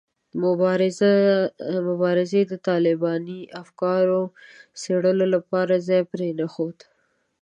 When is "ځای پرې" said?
5.87-6.29